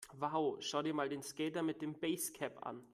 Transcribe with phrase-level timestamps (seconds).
[0.19, 2.83] Wow, schau dir mal den Skater mit dem Basecap an!